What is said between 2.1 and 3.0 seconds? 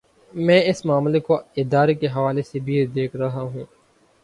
حوالے سے بھی